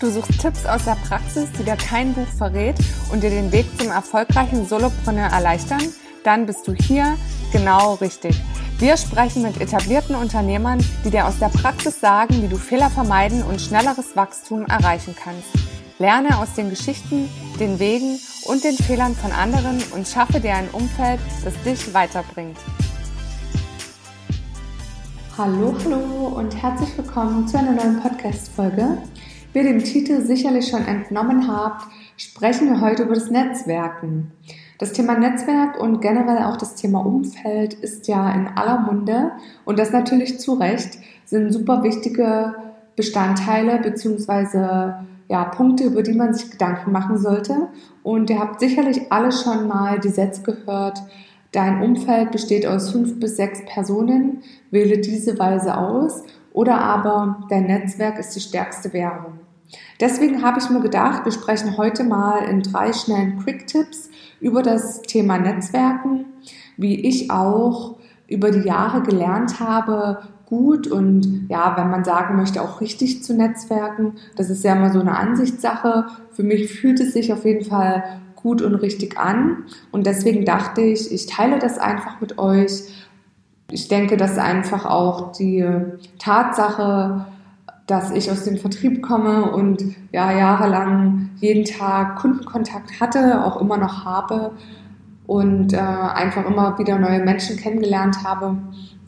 Du 0.00 0.10
suchst 0.10 0.40
Tipps 0.40 0.64
aus 0.64 0.86
der 0.86 0.96
Praxis, 1.06 1.50
die 1.58 1.62
dir 1.62 1.76
kein 1.76 2.14
Buch 2.14 2.26
verrät 2.38 2.74
und 3.12 3.22
dir 3.22 3.28
den 3.28 3.52
Weg 3.52 3.66
zum 3.78 3.90
erfolgreichen 3.90 4.66
Solopreneur 4.66 5.26
erleichtern? 5.26 5.82
Dann 6.24 6.46
bist 6.46 6.66
du 6.66 6.72
hier 6.72 7.18
genau 7.52 7.94
richtig. 7.94 8.34
Wir 8.78 8.96
sprechen 8.96 9.42
mit 9.42 9.60
etablierten 9.60 10.16
Unternehmern, 10.16 10.82
die 11.04 11.10
dir 11.10 11.26
aus 11.26 11.38
der 11.38 11.48
Praxis 11.48 12.00
sagen, 12.00 12.42
wie 12.42 12.48
du 12.48 12.56
Fehler 12.56 12.88
vermeiden 12.88 13.42
und 13.42 13.60
schnelleres 13.60 14.16
Wachstum 14.16 14.64
erreichen 14.64 15.14
kannst. 15.22 15.48
Lerne 15.98 16.38
aus 16.38 16.54
den 16.54 16.70
Geschichten, 16.70 17.28
den 17.58 17.78
Wegen 17.78 18.18
und 18.46 18.64
den 18.64 18.76
Fehlern 18.76 19.14
von 19.14 19.32
anderen 19.32 19.82
und 19.94 20.08
schaffe 20.08 20.40
dir 20.40 20.54
ein 20.54 20.70
Umfeld, 20.70 21.20
das 21.44 21.52
dich 21.62 21.92
weiterbringt. 21.92 22.56
Hallo, 25.36 25.76
hallo 25.84 26.32
und 26.36 26.56
herzlich 26.56 26.96
willkommen 26.96 27.46
zu 27.46 27.58
einer 27.58 27.72
neuen 27.72 28.00
Podcast-Folge. 28.00 28.96
Wie 29.52 29.58
ihr 29.58 29.64
dem 29.64 29.82
Titel 29.82 30.20
sicherlich 30.20 30.68
schon 30.68 30.86
entnommen 30.86 31.48
habt, 31.48 31.82
sprechen 32.16 32.68
wir 32.68 32.80
heute 32.80 33.02
über 33.02 33.14
das 33.14 33.30
Netzwerken. 33.30 34.30
Das 34.78 34.92
Thema 34.92 35.18
Netzwerk 35.18 35.80
und 35.80 36.00
generell 36.00 36.44
auch 36.44 36.56
das 36.56 36.76
Thema 36.76 37.04
Umfeld 37.04 37.74
ist 37.74 38.06
ja 38.06 38.30
in 38.30 38.46
aller 38.46 38.78
Munde 38.80 39.32
und 39.64 39.76
das 39.76 39.90
natürlich 39.90 40.38
zu 40.38 40.54
Recht 40.54 40.98
sind 41.24 41.52
super 41.52 41.82
wichtige 41.82 42.54
Bestandteile 42.94 43.80
beziehungsweise 43.80 45.04
ja, 45.28 45.44
Punkte, 45.44 45.84
über 45.84 46.04
die 46.04 46.14
man 46.14 46.32
sich 46.32 46.52
Gedanken 46.52 46.92
machen 46.92 47.18
sollte. 47.18 47.68
Und 48.04 48.30
ihr 48.30 48.38
habt 48.38 48.60
sicherlich 48.60 49.10
alle 49.10 49.32
schon 49.32 49.66
mal 49.66 49.98
die 49.98 50.08
Sätze 50.10 50.42
gehört, 50.42 51.02
dein 51.50 51.82
Umfeld 51.82 52.30
besteht 52.30 52.66
aus 52.66 52.92
fünf 52.92 53.18
bis 53.18 53.36
sechs 53.36 53.64
Personen, 53.64 54.42
wähle 54.70 54.98
diese 54.98 55.38
Weise 55.40 55.76
aus 55.76 56.22
oder 56.52 56.80
aber 56.80 57.46
dein 57.48 57.66
Netzwerk 57.66 58.18
ist 58.18 58.34
die 58.34 58.40
stärkste 58.40 58.92
Währung. 58.92 59.40
Deswegen 60.00 60.42
habe 60.42 60.58
ich 60.58 60.68
mir 60.70 60.80
gedacht, 60.80 61.24
wir 61.24 61.32
sprechen 61.32 61.76
heute 61.76 62.04
mal 62.04 62.44
in 62.44 62.62
drei 62.62 62.92
schnellen 62.92 63.38
Quick-Tipps 63.38 64.10
über 64.40 64.62
das 64.62 65.02
Thema 65.02 65.38
Netzwerken, 65.38 66.26
wie 66.76 67.06
ich 67.06 67.30
auch 67.30 67.96
über 68.26 68.50
die 68.50 68.66
Jahre 68.66 69.02
gelernt 69.02 69.60
habe, 69.60 70.22
gut 70.46 70.88
und 70.88 71.46
ja, 71.48 71.76
wenn 71.76 71.90
man 71.90 72.04
sagen 72.04 72.36
möchte, 72.36 72.60
auch 72.60 72.80
richtig 72.80 73.22
zu 73.22 73.34
netzwerken. 73.34 74.14
Das 74.36 74.50
ist 74.50 74.64
ja 74.64 74.74
immer 74.74 74.90
so 74.92 75.00
eine 75.00 75.16
Ansichtssache. 75.16 76.06
Für 76.32 76.42
mich 76.42 76.72
fühlt 76.72 77.00
es 77.00 77.12
sich 77.12 77.32
auf 77.32 77.44
jeden 77.44 77.64
Fall 77.64 78.02
gut 78.34 78.62
und 78.62 78.74
richtig 78.74 79.18
an 79.18 79.64
und 79.92 80.06
deswegen 80.06 80.44
dachte 80.44 80.80
ich, 80.80 81.12
ich 81.12 81.26
teile 81.26 81.58
das 81.58 81.78
einfach 81.78 82.20
mit 82.20 82.38
euch. 82.38 82.84
Ich 83.70 83.88
denke, 83.88 84.16
dass 84.16 84.38
einfach 84.38 84.84
auch 84.84 85.32
die 85.32 85.66
Tatsache, 86.18 87.26
dass 87.86 88.10
ich 88.10 88.30
aus 88.30 88.44
dem 88.44 88.56
Vertrieb 88.56 89.02
komme 89.02 89.50
und 89.50 89.84
ja 90.12 90.32
jahrelang 90.32 91.30
jeden 91.36 91.64
Tag 91.64 92.16
Kundenkontakt 92.16 93.00
hatte, 93.00 93.44
auch 93.44 93.60
immer 93.60 93.76
noch 93.76 94.04
habe 94.04 94.52
und 95.26 95.72
äh, 95.72 95.76
einfach 95.76 96.44
immer 96.44 96.78
wieder 96.78 96.98
neue 96.98 97.20
Menschen 97.20 97.56
kennengelernt 97.56 98.24
habe. 98.24 98.56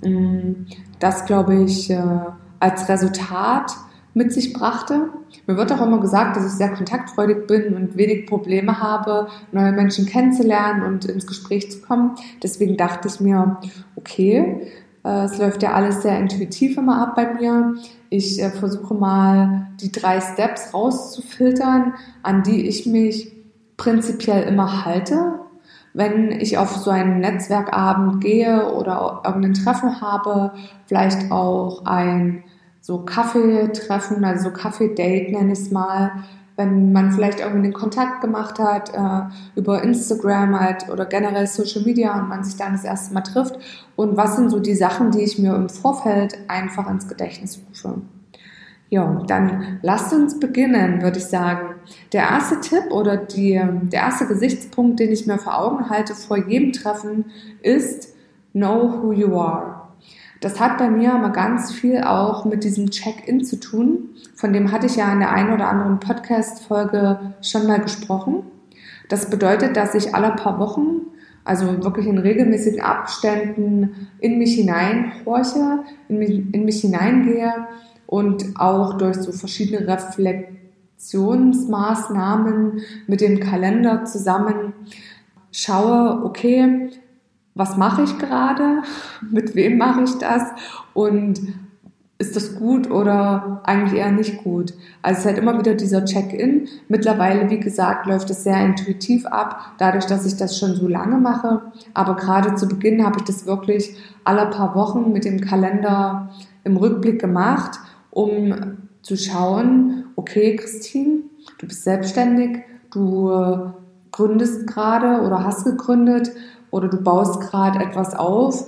Mm, 0.03 0.67
das 1.01 1.25
glaube 1.25 1.63
ich 1.63 1.91
äh, 1.91 2.01
als 2.61 2.89
Resultat 2.89 3.73
mit 4.15 4.33
sich 4.33 4.53
brachte. 4.53 5.09
Mir 5.47 5.57
wird 5.57 5.73
auch 5.73 5.81
immer 5.81 6.01
gesagt, 6.01 6.37
dass 6.37 6.47
ich 6.47 6.53
sehr 6.53 6.71
kontaktfreudig 6.71 7.47
bin 7.47 7.75
und 7.75 7.97
wenig 7.97 8.27
Probleme 8.27 8.81
habe, 8.81 9.29
neue 9.53 9.73
Menschen 9.73 10.07
kennenzulernen 10.07 10.83
und 10.83 11.05
ins 11.07 11.27
Gespräch 11.27 11.71
zu 11.71 11.81
kommen. 11.81 12.13
Deswegen 12.43 12.77
dachte 12.77 13.09
ich 13.09 13.21
mir, 13.21 13.59
okay, 13.97 14.69
äh, 15.05 15.25
es 15.25 15.39
läuft 15.39 15.63
ja 15.63 15.73
alles 15.73 16.03
sehr 16.03 16.19
intuitiv 16.19 16.77
immer 16.77 17.01
ab 17.01 17.17
bei 17.17 17.35
mir. 17.35 17.75
Ich 18.11 18.41
äh, 18.41 18.51
versuche 18.51 18.95
mal 18.95 19.69
die 19.81 19.91
drei 19.91 20.21
Steps 20.21 20.75
rauszufiltern, 20.75 21.95
an 22.23 22.43
die 22.43 22.69
ich 22.69 22.87
mich 22.87 23.33
prinzipiell 23.77 24.43
immer 24.45 24.85
halte. 24.85 25.41
Wenn 25.95 26.31
ich 26.31 26.57
auf 26.57 26.77
so 26.77 26.91
einen 26.91 27.21
Netzwerkabend 27.21 28.23
gehe 28.23 28.73
oder 28.73 29.23
irgendein 29.27 29.55
Treffen 29.55 30.01
habe, 30.01 30.53
vielleicht 30.87 31.31
auch 31.31 31.85
ein 31.85 32.45
so 32.83 33.05
Kaffeetreffen, 33.05 34.25
also 34.25 34.51
so 34.51 34.51
Kaffee-Date 34.51 35.31
nenne 35.33 35.53
ich 35.53 35.61
es 35.61 35.71
mal, 35.71 36.25
wenn 36.57 36.93
man 36.93 37.13
vielleicht 37.13 37.41
irgendwie 37.41 37.63
den 37.63 37.73
Kontakt 37.73 38.21
gemacht 38.21 38.59
hat 38.59 38.93
äh, 38.93 39.59
über 39.59 39.83
Instagram 39.83 40.61
halt 40.61 40.91
oder 40.91 41.07
generell 41.07 41.47
Social 41.47 41.83
Media 41.83 42.21
und 42.21 42.29
man 42.29 42.45
sich 42.45 42.57
dann 42.57 42.73
das 42.73 42.85
erste 42.85 43.15
Mal 43.15 43.23
trifft 43.23 43.59
und 43.97 44.19
was 44.19 44.37
sind 44.37 44.51
so 44.51 44.61
die 44.61 44.75
Sachen, 44.75 45.13
die 45.13 45.23
ich 45.23 45.39
mir 45.39 45.55
im 45.55 45.71
Vorfeld 45.71 46.37
einfach 46.49 46.91
ins 46.91 47.09
Gedächtnis 47.09 47.59
rufe. 47.69 48.03
Ja, 48.91 49.23
dann 49.27 49.79
lasst 49.81 50.13
uns 50.13 50.39
beginnen, 50.39 51.01
würde 51.01 51.17
ich 51.17 51.25
sagen. 51.25 51.77
Der 52.13 52.25
erste 52.25 52.61
Tipp 52.61 52.91
oder 52.91 53.17
die, 53.17 53.59
der 53.85 54.01
erste 54.01 54.27
Gesichtspunkt, 54.27 55.01
den 55.01 55.11
ich 55.11 55.27
mir 55.27 55.39
vor 55.39 55.59
Augen 55.59 55.89
halte 55.89 56.15
vor 56.15 56.37
jedem 56.37 56.73
Treffen, 56.73 57.27
ist 57.63 58.15
Know 58.53 59.03
who 59.03 59.13
you 59.13 59.35
are. 59.35 59.82
Das 60.43 60.61
hat 60.61 60.77
bei 60.77 60.91
mir 60.91 61.15
mal 61.15 61.29
ganz 61.29 61.73
viel 61.73 62.03
auch 62.03 62.45
mit 62.45 62.65
diesem 62.65 62.91
Check-in 62.91 63.43
zu 63.45 63.61
tun. 63.61 64.09
Von 64.35 64.53
dem 64.53 64.73
hatte 64.73 64.87
ich 64.87 64.97
ja 64.97 65.13
in 65.13 65.21
der 65.21 65.31
einen 65.31 65.53
oder 65.53 65.69
anderen 65.69 66.01
Podcast-Folge 66.01 67.35
schon 67.41 67.69
mal 67.69 67.81
gesprochen. 67.81 68.43
Das 69.09 69.31
bedeutet, 69.31 69.77
dass 69.77 69.95
ich 69.95 70.17
alle 70.17 70.33
paar 70.33 70.59
Wochen, 70.59 71.03
also 71.45 71.85
wirklich 71.85 72.09
in 72.09 72.19
regelmäßigen 72.19 72.81
Abständen, 72.81 74.09
in 74.19 74.39
mich 74.39 74.57
hineinhorche, 74.57 75.85
in 76.09 76.19
mich, 76.19 76.53
in 76.53 76.65
mich 76.65 76.81
hineingehe 76.81 77.69
und 78.09 78.57
auch 78.59 78.99
durch 78.99 79.19
so 79.19 79.31
verschiedene 79.31 79.87
Reflexionsmaßnahmen 79.87 82.81
mit 83.07 83.21
dem 83.21 83.39
Kalender 83.39 84.07
zusammen 84.07 84.73
schaue, 85.53 86.25
okay, 86.25 86.91
was 87.55 87.77
mache 87.77 88.03
ich 88.03 88.19
gerade, 88.19 88.83
mit 89.31 89.55
wem 89.55 89.79
mache 89.79 90.03
ich 90.03 90.19
das 90.19 90.43
und 90.95 91.41
ist 92.23 92.37
das 92.37 92.55
gut 92.55 92.89
oder 92.89 93.61
eigentlich 93.65 93.99
eher 93.99 94.13
nicht 94.13 94.45
gut. 94.45 94.75
Also 95.03 95.15
es 95.15 95.19
ist 95.19 95.27
halt 95.27 95.39
immer 95.39 95.59
wieder 95.59 95.75
dieser 95.75 96.05
Check-in. 96.05 96.69
Mittlerweile, 96.89 97.51
wie 97.51 97.59
gesagt, 97.59 98.07
läuft 98.07 98.31
es 98.31 98.45
sehr 98.45 98.65
intuitiv 98.65 99.27
ab, 99.27 99.73
dadurch, 99.79 100.07
dass 100.07 100.25
ich 100.25 100.37
das 100.37 100.57
schon 100.57 100.77
so 100.77 100.87
lange 100.87 101.19
mache. 101.19 101.63
Aber 101.95 102.15
gerade 102.15 102.55
zu 102.55 102.69
Beginn 102.69 103.05
habe 103.05 103.19
ich 103.19 103.25
das 103.25 103.45
wirklich 103.45 103.97
alle 104.23 104.47
paar 104.47 104.77
Wochen 104.77 105.13
mit 105.13 105.25
dem 105.25 105.41
Kalender 105.41 106.31
im 106.63 106.77
Rückblick 106.77 107.21
gemacht, 107.21 107.81
um 108.11 108.55
zu 109.03 109.17
schauen, 109.17 110.05
okay, 110.15 110.55
Christine, 110.55 111.23
du 111.59 111.67
bist 111.67 111.83
selbstständig, 111.83 112.61
du 112.93 113.73
gründest 114.13 114.69
gerade 114.69 115.23
oder 115.23 115.45
hast 115.45 115.65
gegründet 115.65 116.31
oder 116.73 116.89
du 116.89 116.97
baust 116.97 117.41
gerade 117.41 117.79
etwas 117.79 118.17
auf. 118.17 118.67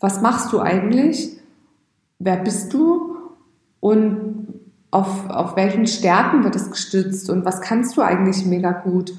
Was 0.00 0.20
machst 0.20 0.52
du 0.52 0.60
eigentlich? 0.60 1.38
Wer 2.18 2.36
bist 2.36 2.74
du? 2.74 3.16
Und 3.80 4.60
auf, 4.90 5.30
auf 5.30 5.56
welchen 5.56 5.86
Stärken 5.86 6.44
wird 6.44 6.56
es 6.56 6.70
gestützt? 6.70 7.30
Und 7.30 7.46
was 7.46 7.62
kannst 7.62 7.96
du 7.96 8.02
eigentlich 8.02 8.44
mega 8.44 8.72
gut? 8.72 9.14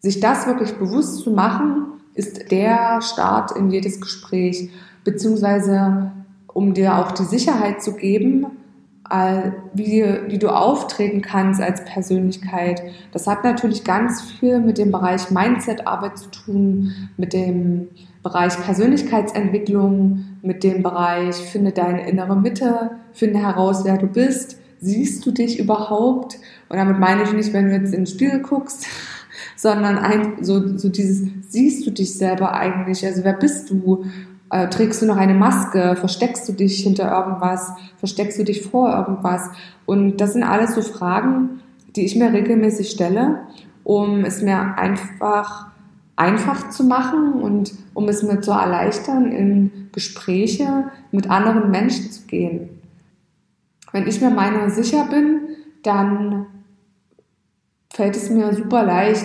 Sich 0.00 0.18
das 0.18 0.46
wirklich 0.46 0.76
bewusst 0.78 1.18
zu 1.18 1.30
machen, 1.30 1.86
ist 2.14 2.50
der 2.50 3.00
Start 3.02 3.52
in 3.52 3.70
jedes 3.70 4.00
Gespräch, 4.00 4.70
beziehungsweise 5.04 6.10
um 6.46 6.74
dir 6.74 6.98
auch 6.98 7.12
die 7.12 7.24
Sicherheit 7.24 7.82
zu 7.82 7.94
geben, 7.94 8.46
wie, 9.74 10.04
wie 10.26 10.38
du 10.38 10.48
auftreten 10.48 11.20
kannst 11.20 11.60
als 11.60 11.84
Persönlichkeit. 11.84 12.82
Das 13.12 13.26
hat 13.26 13.44
natürlich 13.44 13.84
ganz 13.84 14.22
viel 14.22 14.58
mit 14.58 14.78
dem 14.78 14.90
Bereich 14.90 15.30
Mindset-Arbeit 15.30 16.18
zu 16.18 16.30
tun, 16.30 17.10
mit 17.16 17.32
dem 17.32 17.88
Bereich 18.22 18.58
Persönlichkeitsentwicklung, 18.58 20.24
mit 20.42 20.64
dem 20.64 20.82
Bereich 20.82 21.36
finde 21.36 21.72
deine 21.72 22.08
innere 22.08 22.36
Mitte, 22.36 22.92
finde 23.12 23.40
heraus, 23.40 23.84
wer 23.84 23.98
du 23.98 24.06
bist, 24.06 24.56
siehst 24.80 25.26
du 25.26 25.30
dich 25.30 25.58
überhaupt? 25.58 26.38
Und 26.68 26.76
damit 26.76 26.98
meine 26.98 27.24
ich 27.24 27.32
nicht, 27.32 27.52
wenn 27.52 27.68
du 27.68 27.74
jetzt 27.74 27.92
in 27.92 28.04
den 28.04 28.06
Spiegel 28.06 28.40
guckst, 28.40 28.86
sondern 29.56 29.98
ein, 29.98 30.44
so, 30.44 30.78
so 30.78 30.88
dieses, 30.88 31.22
siehst 31.48 31.86
du 31.86 31.90
dich 31.90 32.14
selber 32.14 32.54
eigentlich? 32.54 33.04
Also 33.04 33.24
wer 33.24 33.34
bist 33.34 33.70
du? 33.70 34.04
Äh, 34.52 34.68
trägst 34.68 35.02
du 35.02 35.06
noch 35.06 35.16
eine 35.16 35.34
Maske? 35.34 35.96
Versteckst 35.96 36.48
du 36.48 36.52
dich 36.52 36.84
hinter 36.84 37.10
irgendwas? 37.10 37.72
Versteckst 37.98 38.38
du 38.38 38.44
dich 38.44 38.62
vor 38.62 38.94
irgendwas? 38.94 39.50
Und 39.84 40.18
das 40.18 40.34
sind 40.34 40.44
alles 40.44 40.76
so 40.76 40.82
Fragen, 40.82 41.60
die 41.96 42.04
ich 42.04 42.14
mir 42.14 42.32
regelmäßig 42.32 42.90
stelle 42.90 43.40
um 43.84 44.24
es 44.24 44.42
mir 44.42 44.78
einfach 44.78 45.66
einfach 46.16 46.70
zu 46.70 46.84
machen 46.84 47.34
und 47.34 47.72
um 47.94 48.08
es 48.08 48.22
mir 48.22 48.40
zu 48.40 48.52
erleichtern, 48.52 49.32
in 49.32 49.88
Gespräche 49.92 50.90
mit 51.10 51.28
anderen 51.30 51.70
Menschen 51.70 52.10
zu 52.10 52.26
gehen. 52.26 52.68
Wenn 53.92 54.06
ich 54.06 54.20
mir 54.20 54.30
meiner 54.30 54.70
sicher 54.70 55.06
bin, 55.06 55.40
dann 55.82 56.46
fällt 57.90 58.16
es 58.16 58.30
mir 58.30 58.54
super 58.54 58.84
leicht, 58.84 59.24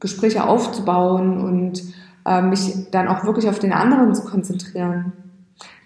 Gespräche 0.00 0.44
aufzubauen 0.44 1.40
und 1.40 1.82
äh, 2.28 2.42
mich 2.42 2.90
dann 2.90 3.08
auch 3.08 3.24
wirklich 3.24 3.48
auf 3.48 3.58
den 3.58 3.72
anderen 3.72 4.14
zu 4.14 4.22
konzentrieren. 4.24 5.12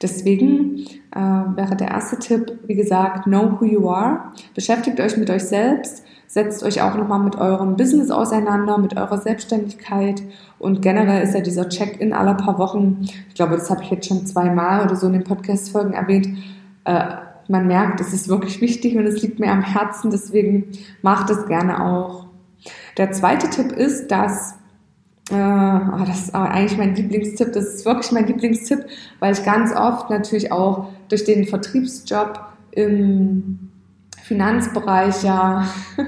Deswegen 0.02 0.78
äh, 1.12 1.20
wäre 1.20 1.76
der 1.76 1.88
erste 1.88 2.18
Tipp, 2.18 2.58
wie 2.66 2.74
gesagt, 2.74 3.24
know 3.24 3.56
who 3.58 3.64
you 3.64 3.88
are. 3.88 4.32
Beschäftigt 4.54 4.98
euch 5.00 5.16
mit 5.16 5.30
euch 5.30 5.44
selbst, 5.44 6.04
setzt 6.26 6.64
euch 6.64 6.82
auch 6.82 6.96
nochmal 6.96 7.20
mit 7.20 7.36
eurem 7.36 7.76
Business 7.76 8.10
auseinander, 8.10 8.78
mit 8.78 8.96
eurer 8.96 9.18
Selbstständigkeit 9.18 10.22
und 10.58 10.82
generell 10.82 11.22
ist 11.22 11.34
ja 11.34 11.40
dieser 11.40 11.68
Check-in 11.68 12.12
aller 12.12 12.34
paar 12.34 12.58
Wochen, 12.58 13.06
ich 13.28 13.34
glaube, 13.34 13.54
das 13.54 13.70
habe 13.70 13.82
ich 13.84 13.90
jetzt 13.90 14.08
schon 14.08 14.26
zweimal 14.26 14.84
oder 14.84 14.96
so 14.96 15.06
in 15.06 15.12
den 15.12 15.24
Podcast-Folgen 15.24 15.92
erwähnt, 15.92 16.28
äh, 16.84 17.04
man 17.48 17.66
merkt, 17.66 18.00
es 18.00 18.12
ist 18.12 18.28
wirklich 18.28 18.60
wichtig 18.60 18.96
und 18.96 19.06
es 19.06 19.22
liegt 19.22 19.38
mir 19.38 19.52
am 19.52 19.62
Herzen, 19.62 20.10
deswegen 20.10 20.72
macht 21.02 21.30
es 21.30 21.46
gerne 21.46 21.84
auch. 21.84 22.26
Der 22.96 23.12
zweite 23.12 23.50
Tipp 23.50 23.72
ist, 23.72 24.10
dass 24.10 24.54
äh, 25.32 25.34
oh, 25.34 26.04
das 26.06 26.24
ist 26.24 26.34
eigentlich 26.34 26.76
mein 26.76 26.94
Lieblingstipp. 26.94 27.52
Das 27.52 27.64
ist 27.64 27.86
wirklich 27.86 28.12
mein 28.12 28.26
Lieblingstipp, 28.26 28.84
weil 29.18 29.32
ich 29.32 29.44
ganz 29.44 29.74
oft 29.74 30.10
natürlich 30.10 30.52
auch 30.52 30.88
durch 31.08 31.24
den 31.24 31.46
Vertriebsjob 31.46 32.40
im 32.72 33.70
Finanzbereich 34.22 35.24
ja 35.24 35.66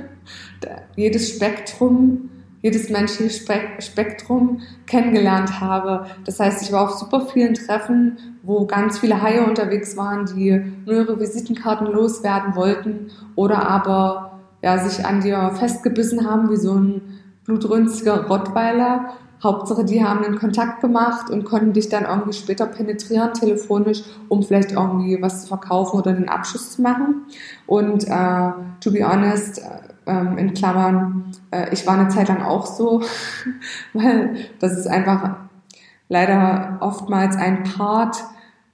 jedes 0.96 1.30
Spektrum, 1.30 2.30
jedes 2.62 2.90
menschliche 2.90 3.58
Spektrum 3.78 4.60
kennengelernt 4.86 5.60
habe. 5.60 6.06
Das 6.24 6.38
heißt, 6.38 6.62
ich 6.62 6.72
war 6.72 6.84
auf 6.84 6.98
super 6.98 7.26
vielen 7.26 7.54
Treffen, 7.54 8.18
wo 8.42 8.66
ganz 8.66 8.98
viele 8.98 9.22
Haie 9.22 9.44
unterwegs 9.44 9.96
waren, 9.96 10.26
die 10.26 10.62
nur 10.84 10.94
ihre 10.94 11.18
Visitenkarten 11.18 11.86
loswerden 11.86 12.56
wollten 12.56 13.10
oder 13.36 13.68
aber 13.68 14.40
ja, 14.62 14.78
sich 14.78 15.04
an 15.04 15.20
dir 15.20 15.50
festgebissen 15.54 16.28
haben 16.28 16.50
wie 16.50 16.56
so 16.56 16.74
ein 16.74 17.13
blutrünstiger 17.44 18.26
Rottweiler. 18.26 19.16
Hauptsache, 19.42 19.84
die 19.84 20.02
haben 20.02 20.24
einen 20.24 20.38
Kontakt 20.38 20.80
gemacht 20.80 21.28
und 21.28 21.44
konnten 21.44 21.74
dich 21.74 21.90
dann 21.90 22.04
irgendwie 22.04 22.32
später 22.32 22.66
penetrieren, 22.66 23.34
telefonisch, 23.34 24.02
um 24.28 24.42
vielleicht 24.42 24.72
irgendwie 24.72 25.20
was 25.20 25.42
zu 25.42 25.48
verkaufen 25.48 25.98
oder 25.98 26.14
den 26.14 26.30
Abschluss 26.30 26.72
zu 26.72 26.82
machen. 26.82 27.26
Und 27.66 28.04
äh, 28.04 28.50
to 28.80 28.90
be 28.90 29.06
honest, 29.06 29.60
äh, 30.06 30.40
in 30.40 30.54
Klammern, 30.54 31.32
äh, 31.50 31.72
ich 31.72 31.86
war 31.86 31.98
eine 31.98 32.08
Zeit 32.08 32.28
lang 32.28 32.42
auch 32.42 32.64
so, 32.64 33.02
weil 33.92 34.34
das 34.60 34.78
ist 34.78 34.86
einfach 34.86 35.36
leider 36.08 36.78
oftmals 36.80 37.36
ein 37.36 37.64
Part, 37.64 38.16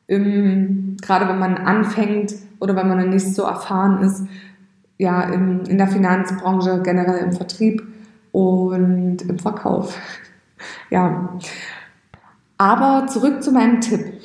im, 0.07 0.97
gerade 1.01 1.29
wenn 1.29 1.39
man 1.39 1.57
anfängt 1.57 2.35
oder 2.61 2.77
wenn 2.77 2.89
man 2.89 2.99
dann 2.99 3.11
nicht 3.11 3.35
so 3.35 3.43
erfahren 3.43 4.03
ist, 4.03 4.25
ja, 4.99 5.23
in, 5.23 5.65
in 5.65 5.79
der 5.79 5.89
Finanzbranche, 5.89 6.83
generell 6.83 7.19
im 7.19 7.33
Vertrieb 7.33 7.83
und 8.33 9.23
im 9.23 9.39
Verkauf. 9.39 9.97
ja. 10.91 11.39
Aber 12.59 13.07
zurück 13.07 13.43
zu 13.43 13.53
meinem 13.53 13.81
Tipp. 13.81 14.21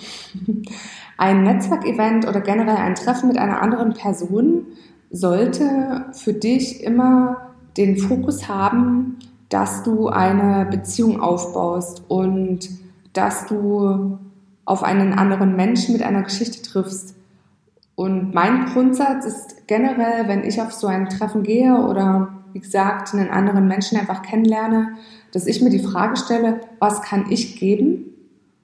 Ein 1.18 1.44
Netzwerkevent 1.44 2.28
oder 2.28 2.42
generell 2.42 2.76
ein 2.76 2.96
Treffen 2.96 3.30
mit 3.30 3.38
einer 3.38 3.62
anderen 3.62 3.94
Person 3.94 4.66
sollte 5.10 6.06
für 6.12 6.34
dich 6.34 6.84
immer 6.84 7.54
den 7.78 7.98
Fokus 7.98 8.50
haben, 8.50 9.18
dass 9.50 9.84
du 9.84 10.10
eine 10.10 10.66
Beziehung 10.66 11.22
aufbaust 11.22 12.04
und 12.10 12.70
dass 13.14 13.46
du 13.46 14.18
auf 14.66 14.84
einen 14.84 15.14
anderen 15.14 15.56
Menschen 15.56 15.94
mit 15.94 16.04
einer 16.04 16.24
Geschichte 16.24 16.62
triffst. 16.62 17.16
Und 17.96 18.34
mein 18.34 18.66
Grundsatz 18.66 19.26
ist 19.26 19.68
generell, 19.68 20.28
wenn 20.28 20.44
ich 20.44 20.62
auf 20.62 20.74
so 20.74 20.88
ein 20.88 21.08
Treffen 21.08 21.44
gehe 21.44 21.74
oder 21.74 22.35
wie 22.56 22.62
gesagt 22.62 23.14
einen 23.14 23.30
anderen 23.30 23.68
Menschen 23.68 24.00
einfach 24.00 24.22
kennenlerne, 24.22 24.94
dass 25.34 25.46
ich 25.46 25.62
mir 25.62 25.70
die 25.70 25.84
Frage 25.84 26.16
stelle, 26.16 26.62
was 26.80 27.02
kann 27.02 27.26
ich 27.30 27.60
geben 27.60 28.14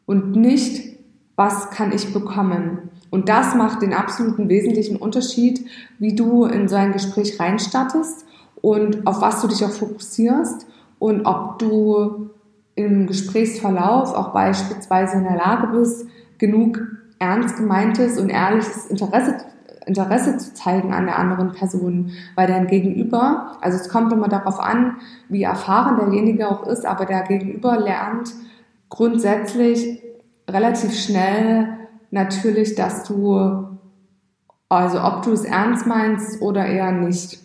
und 0.06 0.32
nicht, 0.34 0.98
was 1.36 1.72
kann 1.72 1.92
ich 1.92 2.14
bekommen. 2.14 2.90
Und 3.10 3.28
das 3.28 3.54
macht 3.54 3.82
den 3.82 3.94
absoluten 3.94 4.48
wesentlichen 4.48 4.96
Unterschied, 4.96 5.66
wie 6.00 6.16
du 6.16 6.46
in 6.46 6.70
so 6.70 6.78
ein 6.78 6.94
Gespräch 6.94 7.38
reinstartest 7.38 8.26
und 8.62 9.06
auf 9.06 9.20
was 9.20 9.42
du 9.42 9.50
dich 9.50 9.66
auch 9.66 9.72
fokussierst 9.72 10.68
und 10.98 11.26
ob 11.26 11.60
du 11.60 12.30
im 12.76 13.08
Gesprächsverlauf 13.08 14.14
auch 14.14 14.32
beispielsweise 14.32 15.18
in 15.18 15.26
der 15.26 15.36
Lage 15.36 15.68
bist, 15.78 16.06
genug 16.38 16.80
ernst 17.20 17.58
gemeintes 17.58 18.18
und 18.18 18.30
ehrliches 18.30 18.86
Interesse, 18.86 19.36
Interesse 19.86 20.38
zu 20.38 20.54
zeigen 20.54 20.94
an 20.94 21.06
der 21.06 21.18
anderen 21.18 21.52
Person, 21.52 22.12
weil 22.36 22.48
dein 22.48 22.68
Gegenüber, 22.68 23.58
also 23.62 23.78
es 23.78 23.90
kommt 23.90 24.14
immer 24.14 24.28
darauf 24.28 24.60
an, 24.60 24.98
wie 25.30 25.44
erfahren 25.44 25.98
derjenige 25.98 26.50
auch 26.50 26.68
ist, 26.68 26.86
aber 26.86 27.06
der 27.06 27.24
Gegenüber 27.24 27.80
lernt 27.80 28.34
grundsätzlich 28.90 30.02
relativ 30.50 30.94
schnell 30.94 31.68
natürlich, 32.12 32.76
dass 32.76 33.04
du, 33.04 33.68
also 34.70 35.02
ob 35.02 35.24
du 35.24 35.32
es 35.32 35.46
ernst 35.46 35.88
meinst 35.88 36.42
oder 36.42 36.66
eher 36.66 36.92
nicht. 36.92 37.40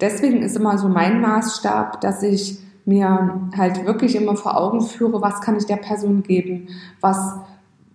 Deswegen 0.00 0.42
ist 0.42 0.56
immer 0.56 0.78
so 0.78 0.88
mein 0.88 1.20
Maßstab, 1.20 2.00
dass 2.00 2.22
ich 2.22 2.58
mir 2.84 3.48
halt 3.56 3.86
wirklich 3.86 4.16
immer 4.16 4.36
vor 4.36 4.58
Augen 4.58 4.80
führe, 4.80 5.22
was 5.22 5.40
kann 5.40 5.56
ich 5.56 5.66
der 5.66 5.76
Person 5.76 6.22
geben, 6.22 6.68
was 7.00 7.36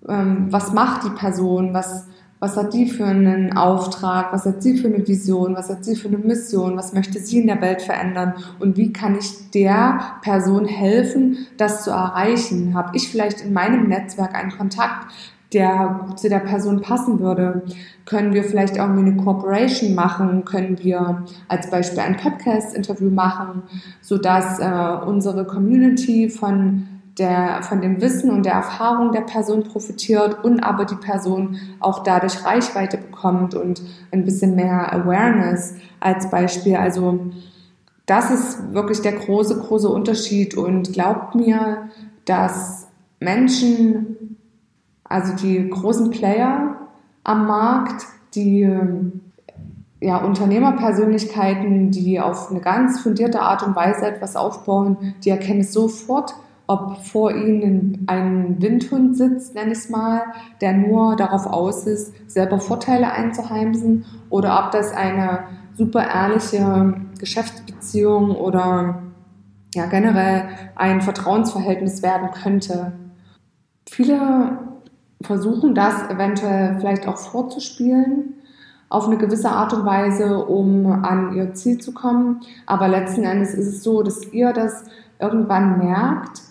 ähm, 0.08 0.48
was 0.52 0.72
macht 0.74 1.04
die 1.04 1.10
Person, 1.10 1.74
was, 1.74 2.08
was 2.46 2.58
hat 2.58 2.76
die 2.76 2.86
für 2.86 3.06
einen 3.06 3.58
Auftrag, 3.58 4.32
was 4.32 4.46
hat 4.46 4.62
sie 4.62 4.78
für 4.78 4.88
eine 4.88 5.08
Vision, 5.08 5.56
was 5.56 5.68
hat 5.68 5.84
sie 5.84 5.96
für 5.96 6.10
eine 6.10 6.20
Mission, 6.20 6.78
was 6.78 6.94
möchte 6.94 7.18
sie 7.18 7.40
in 7.40 7.48
der 7.48 7.60
Welt 7.60 7.82
verändern 7.82 8.36
und 8.60 8.78
wie 8.78 8.94
kann 8.94 9.18
ich 9.18 9.50
der 9.50 10.00
Person 10.22 10.66
helfen, 10.66 11.48
das 11.58 11.84
zu 11.84 11.90
erreichen? 11.90 12.76
Habe 12.76 12.96
ich 12.96 13.10
vielleicht 13.10 13.42
in 13.42 13.52
meinem 13.52 13.88
Netzwerk 13.88 14.36
einen 14.36 14.52
Kontakt, 14.52 15.12
der 15.54 16.12
zu 16.18 16.30
der 16.30 16.40
Person 16.40 16.82
passen 16.82 17.20
würde? 17.20 17.64
Können 18.06 18.36
wir 18.36 18.44
vielleicht 18.44 18.78
irgendwie 18.78 19.10
eine 19.10 19.18
Cooperation 19.18 19.96
machen? 19.96 20.46
Können 20.46 20.78
wir 20.84 21.24
als 21.48 21.72
Beispiel 21.72 22.02
ein 22.02 22.18
Podcast-Interview 22.18 23.10
machen, 23.10 23.64
sodass 24.02 24.60
äh, 24.60 25.08
unsere 25.08 25.46
Community 25.48 26.30
von 26.30 26.95
der, 27.18 27.64
von 27.64 27.82
dem 27.82 28.02
Wissen 28.02 28.30
und 28.30 28.46
der 28.46 28.54
Erfahrung 28.54 29.12
der 29.12 29.22
Person 29.22 29.64
profitiert 29.64 30.44
und 30.44 30.60
aber 30.62 30.86
die 30.86 30.96
Person 30.96 31.58
auch 31.80 32.04
dadurch 32.04 32.44
Reichweite 32.44 32.98
bekommt 32.98 33.56
und 33.56 33.82
ein 34.12 34.26
bisschen 34.26 34.56
mehr 34.56 34.92
Awareness 34.94 35.76
als 36.00 36.30
Beispiel. 36.30 36.76
Also 36.76 37.20
das 38.06 38.32
ist 38.32 38.74
wirklich 38.74 39.02
der 39.02 39.14
große, 39.14 39.60
große 39.60 39.90
Unterschied 39.90 40.56
und 40.56 40.94
glaubt 40.94 41.36
mir, 41.36 41.90
dass 42.26 42.88
Menschen, 43.20 44.38
also 45.04 45.34
die 45.36 45.70
großen 45.70 46.12
Player 46.12 46.76
am 47.24 47.48
Markt, 47.48 48.06
die 48.36 48.70
ja, 50.02 50.18
Unternehmerpersönlichkeiten, 50.18 51.92
die 51.92 52.20
auf 52.20 52.52
eine 52.52 52.60
ganz 52.60 53.00
fundierte 53.00 53.42
Art 53.42 53.64
und 53.64 53.76
Weise 53.76 54.06
etwas 54.06 54.36
aufbauen, 54.36 55.16
die 55.24 55.30
erkennen 55.30 55.62
es 55.62 55.74
sofort, 55.74 56.36
ob 56.68 56.98
vor 57.06 57.32
ihnen 57.32 58.06
ein 58.08 58.62
Windhund 58.62 59.16
sitzt, 59.16 59.56
nenne 59.56 59.72
ich 59.72 59.80
es 59.80 59.90
mal, 59.90 60.22
der 60.62 60.74
nur 60.74 61.16
darauf 61.16 61.46
aus 61.46 61.86
ist, 61.86 62.14
selber 62.28 62.60
Vorteile 62.60 63.12
einzuheimsen, 63.12 64.06
oder 64.30 64.66
ob 64.66 64.72
das 64.72 64.94
eine 64.94 65.46
super 65.76 66.08
ehrliche 66.08 66.96
Geschäftsbeziehung 67.20 68.32
oder 68.32 69.04
ja, 69.74 69.86
generell 69.88 70.44
ein 70.76 71.02
Vertrauensverhältnis 71.02 72.02
werden 72.02 72.32
könnte. 72.32 72.94
Viele 73.88 74.58
versuchen 75.22 75.76
das 75.76 76.10
eventuell 76.10 76.80
vielleicht 76.80 77.08
auch 77.08 77.18
vorzuspielen 77.18 78.36
auf 78.90 79.08
eine 79.08 79.18
gewisse 79.18 79.50
Art 79.50 79.74
und 79.74 79.86
Weise, 79.86 80.46
um 80.46 81.04
an 81.04 81.36
ihr 81.36 81.54
Ziel 81.54 81.80
zu 81.80 81.94
kommen. 81.94 82.42
Aber 82.66 82.88
letzten 82.88 83.24
Endes 83.24 83.54
ist 83.54 83.68
es 83.68 83.84
so, 83.84 84.04
dass 84.04 84.32
ihr 84.32 84.54
das 84.54 84.86
irgendwann 85.20 85.80
merkt, 85.80 86.42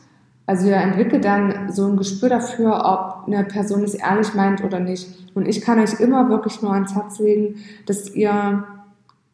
also 0.46 0.68
ihr 0.68 0.76
entwickelt 0.76 1.24
dann 1.24 1.72
so 1.72 1.86
ein 1.86 1.96
Gespür 1.96 2.28
dafür, 2.28 2.82
ob 2.84 3.26
eine 3.26 3.44
Person 3.44 3.82
es 3.82 3.94
ehrlich 3.94 4.34
meint 4.34 4.62
oder 4.62 4.80
nicht. 4.80 5.08
Und 5.34 5.48
ich 5.48 5.60
kann 5.60 5.80
euch 5.80 6.00
immer 6.00 6.28
wirklich 6.28 6.60
nur 6.60 6.72
ans 6.72 6.94
Herz 6.94 7.18
legen, 7.18 7.56
dass 7.86 8.14
ihr 8.14 8.64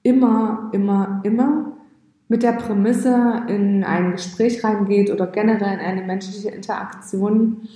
immer, 0.03 0.71
immer, 0.73 1.21
immer 1.25 1.73
mit 2.29 2.43
der 2.43 2.53
Prämisse 2.53 3.43
in 3.49 3.83
ein 3.83 4.13
Gespräch 4.13 4.63
reingeht 4.63 5.11
oder 5.11 5.27
generell 5.27 5.75
in 5.75 5.85
eine 5.85 6.03
menschliche 6.03 6.51
Interaktion, 6.51 7.69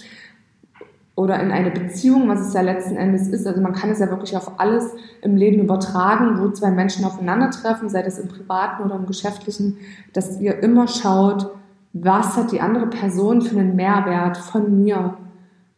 oder 1.16 1.40
in 1.40 1.52
eine 1.52 1.70
Beziehung, 1.70 2.28
was 2.28 2.40
es 2.40 2.54
ja 2.54 2.60
letzten 2.60 2.96
Endes 2.96 3.28
ist. 3.28 3.46
Also 3.46 3.60
man 3.60 3.72
kann 3.72 3.90
es 3.90 4.00
ja 4.00 4.10
wirklich 4.10 4.36
auf 4.36 4.58
alles 4.58 4.90
im 5.22 5.36
Leben 5.36 5.60
übertragen, 5.60 6.40
wo 6.40 6.50
zwei 6.50 6.70
Menschen 6.70 7.04
aufeinandertreffen, 7.04 7.88
sei 7.88 8.02
das 8.02 8.18
im 8.18 8.28
privaten 8.28 8.82
oder 8.82 8.96
im 8.96 9.06
geschäftlichen, 9.06 9.78
dass 10.12 10.40
ihr 10.40 10.60
immer 10.62 10.88
schaut, 10.88 11.50
was 11.94 12.36
hat 12.36 12.50
die 12.50 12.60
andere 12.60 12.88
Person 12.88 13.40
für 13.40 13.58
einen 13.58 13.76
Mehrwert 13.76 14.36
von 14.36 14.82
mir? 14.82 15.16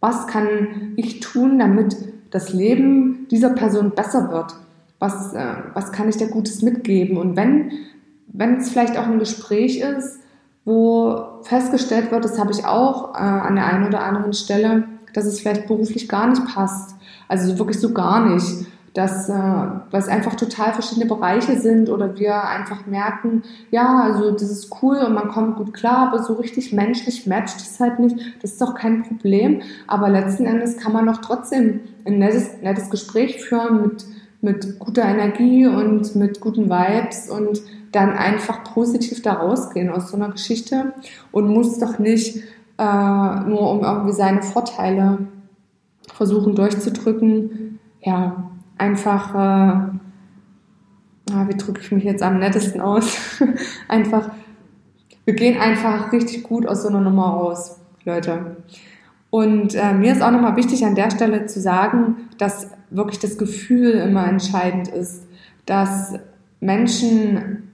Was 0.00 0.26
kann 0.26 0.94
ich 0.96 1.20
tun, 1.20 1.58
damit 1.58 1.96
das 2.30 2.52
Leben 2.52 3.26
dieser 3.30 3.50
Person 3.50 3.90
besser 3.90 4.30
wird? 4.32 4.54
Was, 4.98 5.34
äh, 5.34 5.54
was 5.74 5.92
kann 5.92 6.08
ich 6.08 6.16
da 6.16 6.26
Gutes 6.26 6.62
mitgeben? 6.62 7.18
Und 7.18 7.36
wenn, 7.36 7.70
wenn 8.28 8.56
es 8.56 8.70
vielleicht 8.70 8.96
auch 8.96 9.06
ein 9.06 9.18
Gespräch 9.18 9.80
ist, 9.80 10.20
wo 10.64 11.42
festgestellt 11.42 12.10
wird, 12.10 12.24
das 12.24 12.38
habe 12.38 12.50
ich 12.50 12.64
auch 12.64 13.14
äh, 13.14 13.18
an 13.18 13.54
der 13.54 13.66
einen 13.66 13.86
oder 13.86 14.02
anderen 14.02 14.32
Stelle, 14.32 14.84
dass 15.12 15.26
es 15.26 15.40
vielleicht 15.40 15.66
beruflich 15.66 16.08
gar 16.08 16.28
nicht 16.28 16.44
passt. 16.46 16.96
Also 17.28 17.58
wirklich 17.58 17.78
so 17.78 17.92
gar 17.92 18.26
nicht. 18.26 18.66
Dass, 18.96 19.28
äh, 19.28 19.34
es 19.92 20.08
einfach 20.08 20.36
total 20.36 20.72
verschiedene 20.72 21.04
Bereiche 21.04 21.58
sind 21.58 21.90
oder 21.90 22.18
wir 22.18 22.42
einfach 22.44 22.86
merken, 22.86 23.42
ja, 23.70 24.00
also 24.00 24.30
das 24.30 24.50
ist 24.50 24.74
cool 24.80 24.96
und 24.96 25.12
man 25.12 25.28
kommt 25.28 25.56
gut 25.56 25.74
klar, 25.74 26.08
aber 26.08 26.22
so 26.22 26.32
richtig 26.32 26.72
menschlich 26.72 27.26
matcht 27.26 27.60
es 27.60 27.78
halt 27.78 27.98
nicht. 27.98 28.16
Das 28.40 28.52
ist 28.52 28.60
doch 28.62 28.74
kein 28.74 29.02
Problem. 29.02 29.60
Aber 29.86 30.08
letzten 30.08 30.46
Endes 30.46 30.78
kann 30.78 30.94
man 30.94 31.04
doch 31.04 31.18
trotzdem 31.18 31.80
ein 32.06 32.18
nettes, 32.18 32.62
nettes 32.62 32.88
Gespräch 32.88 33.42
führen 33.44 33.82
mit, 33.82 34.06
mit 34.40 34.78
guter 34.78 35.04
Energie 35.04 35.66
und 35.66 36.16
mit 36.16 36.40
guten 36.40 36.70
Vibes 36.70 37.28
und 37.28 37.60
dann 37.92 38.12
einfach 38.12 38.64
positiv 38.64 39.20
da 39.20 39.34
rausgehen 39.34 39.90
aus 39.90 40.10
so 40.10 40.16
einer 40.16 40.30
Geschichte 40.30 40.94
und 41.32 41.48
muss 41.48 41.78
doch 41.78 41.98
nicht 41.98 42.44
äh, 42.78 43.40
nur 43.46 43.70
um 43.70 43.82
irgendwie 43.82 44.12
seine 44.12 44.42
Vorteile 44.42 45.18
versuchen 46.14 46.54
durchzudrücken. 46.54 47.78
Ja, 48.00 48.50
einfach, 48.78 49.34
äh, 51.28 51.48
wie 51.48 51.56
drücke 51.56 51.80
ich 51.80 51.92
mich 51.92 52.04
jetzt 52.04 52.22
am 52.22 52.38
nettesten 52.38 52.80
aus? 52.80 53.40
einfach, 53.88 54.30
wir 55.24 55.34
gehen 55.34 55.60
einfach 55.60 56.12
richtig 56.12 56.42
gut 56.42 56.66
aus 56.66 56.82
so 56.82 56.88
einer 56.88 57.00
Nummer 57.00 57.28
raus, 57.28 57.80
Leute. 58.04 58.56
Und 59.30 59.74
äh, 59.74 59.92
mir 59.92 60.12
ist 60.12 60.22
auch 60.22 60.30
nochmal 60.30 60.56
wichtig 60.56 60.84
an 60.84 60.94
der 60.94 61.10
Stelle 61.10 61.46
zu 61.46 61.60
sagen, 61.60 62.28
dass 62.38 62.70
wirklich 62.90 63.18
das 63.18 63.38
Gefühl 63.38 63.90
immer 63.92 64.26
entscheidend 64.26 64.88
ist, 64.88 65.26
dass 65.66 66.14
Menschen 66.60 67.70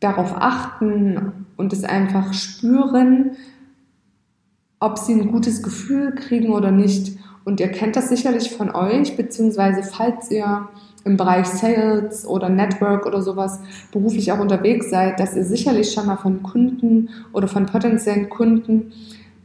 darauf 0.00 0.34
achten 0.36 1.46
und 1.56 1.72
es 1.72 1.84
einfach 1.84 2.34
spüren, 2.34 3.36
ob 4.78 4.98
sie 4.98 5.14
ein 5.14 5.30
gutes 5.32 5.62
Gefühl 5.62 6.14
kriegen 6.14 6.50
oder 6.50 6.70
nicht. 6.70 7.18
Und 7.46 7.60
ihr 7.60 7.68
kennt 7.68 7.94
das 7.94 8.08
sicherlich 8.08 8.50
von 8.50 8.74
euch, 8.74 9.16
beziehungsweise 9.16 9.84
falls 9.84 10.32
ihr 10.32 10.68
im 11.04 11.16
Bereich 11.16 11.46
Sales 11.46 12.26
oder 12.26 12.48
Network 12.48 13.06
oder 13.06 13.22
sowas 13.22 13.60
beruflich 13.92 14.32
auch 14.32 14.40
unterwegs 14.40 14.90
seid, 14.90 15.20
dass 15.20 15.36
ihr 15.36 15.44
sicherlich 15.44 15.92
schon 15.92 16.06
mal 16.06 16.16
von 16.16 16.42
Kunden 16.42 17.08
oder 17.32 17.46
von 17.46 17.66
potenziellen 17.66 18.28
Kunden 18.30 18.92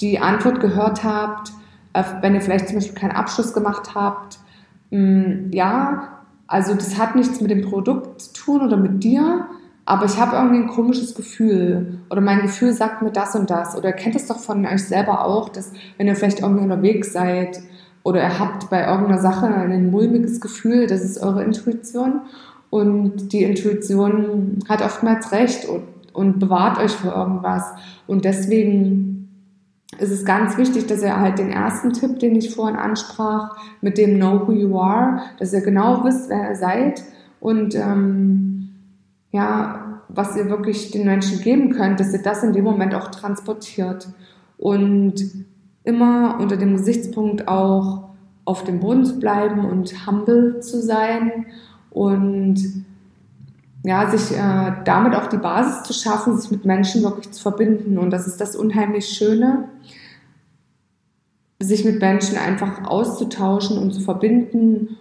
die 0.01 0.17
Antwort 0.17 0.61
gehört 0.61 1.03
habt, 1.03 1.51
äh, 1.93 2.03
wenn 2.21 2.33
ihr 2.33 2.41
vielleicht 2.41 2.69
zum 2.69 2.77
Beispiel 2.77 2.97
keinen 2.97 3.11
Abschluss 3.11 3.53
gemacht 3.53 3.93
habt, 3.93 4.39
mm, 4.89 5.51
ja, 5.51 6.23
also 6.47 6.73
das 6.73 6.97
hat 6.97 7.15
nichts 7.15 7.39
mit 7.39 7.51
dem 7.51 7.61
Produkt 7.61 8.19
zu 8.19 8.33
tun 8.33 8.61
oder 8.63 8.77
mit 8.77 9.03
dir, 9.03 9.45
aber 9.85 10.05
ich 10.05 10.19
habe 10.19 10.37
irgendwie 10.37 10.61
ein 10.61 10.67
komisches 10.67 11.13
Gefühl 11.13 11.99
oder 12.09 12.21
mein 12.21 12.41
Gefühl 12.41 12.73
sagt 12.73 13.03
mir 13.03 13.11
das 13.11 13.35
und 13.35 13.51
das. 13.51 13.75
Oder 13.77 13.89
ihr 13.89 13.95
kennt 13.95 14.15
es 14.15 14.25
doch 14.25 14.39
von 14.39 14.65
euch 14.65 14.83
selber 14.85 15.23
auch, 15.25 15.49
dass 15.49 15.71
wenn 15.97 16.07
ihr 16.07 16.15
vielleicht 16.15 16.39
irgendwie 16.39 16.63
unterwegs 16.63 17.13
seid 17.13 17.61
oder 18.03 18.21
ihr 18.21 18.39
habt 18.39 18.69
bei 18.69 18.85
irgendeiner 18.85 19.19
Sache 19.19 19.47
ein 19.47 19.91
mulmiges 19.91 20.41
Gefühl, 20.41 20.87
das 20.87 21.01
ist 21.01 21.21
eure 21.21 21.43
Intuition 21.43 22.21
und 22.69 23.31
die 23.33 23.43
Intuition 23.43 24.59
hat 24.67 24.81
oftmals 24.81 25.31
recht 25.31 25.67
und, 25.67 25.83
und 26.13 26.39
bewahrt 26.39 26.79
euch 26.79 26.91
vor 26.91 27.15
irgendwas 27.15 27.65
und 28.07 28.25
deswegen 28.25 29.11
ist 29.99 30.11
es 30.11 30.23
ganz 30.23 30.57
wichtig, 30.57 30.87
dass 30.87 31.03
ihr 31.03 31.19
halt 31.19 31.37
den 31.37 31.51
ersten 31.51 31.91
Tipp, 31.93 32.19
den 32.19 32.35
ich 32.35 32.55
vorhin 32.55 32.77
ansprach, 32.77 33.57
mit 33.81 33.97
dem 33.97 34.15
Know 34.15 34.47
Who 34.47 34.53
You 34.53 34.79
Are, 34.79 35.21
dass 35.37 35.53
ihr 35.53 35.61
genau 35.61 36.03
wisst, 36.03 36.29
wer 36.29 36.49
ihr 36.49 36.55
seid 36.55 37.03
und 37.39 37.75
ähm, 37.75 38.69
ja, 39.31 40.01
was 40.13 40.35
ihr 40.35 40.49
wirklich 40.49 40.91
den 40.91 41.05
Menschen 41.05 41.41
geben 41.41 41.71
könnt, 41.71 41.99
dass 41.99 42.13
ihr 42.13 42.21
das 42.21 42.43
in 42.43 42.53
dem 42.53 42.63
Moment 42.63 42.95
auch 42.95 43.11
transportiert. 43.11 44.09
Und 44.57 45.45
immer 45.83 46.37
unter 46.39 46.57
dem 46.57 46.77
Gesichtspunkt 46.77 47.47
auch 47.47 48.09
auf 48.45 48.63
dem 48.63 48.79
Boden 48.79 49.05
zu 49.05 49.19
bleiben 49.19 49.65
und 49.65 50.05
humble 50.05 50.59
zu 50.59 50.81
sein 50.81 51.45
und 51.89 52.85
ja, 53.83 54.09
sich 54.11 54.37
äh, 54.37 54.73
damit 54.85 55.15
auch 55.15 55.27
die 55.27 55.37
Basis 55.37 55.83
zu 55.83 55.93
schaffen, 55.93 56.37
sich 56.37 56.51
mit 56.51 56.65
Menschen 56.65 57.01
wirklich 57.03 57.31
zu 57.31 57.41
verbinden. 57.41 57.97
Und 57.97 58.11
das 58.11 58.27
ist 58.27 58.39
das 58.39 58.55
unheimlich 58.55 59.07
Schöne, 59.07 59.69
sich 61.59 61.83
mit 61.83 61.99
Menschen 61.99 62.37
einfach 62.37 62.85
auszutauschen 62.85 63.79
und 63.79 63.91
zu 63.91 64.01
verbinden 64.01 64.97